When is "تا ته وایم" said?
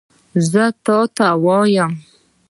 0.85-1.91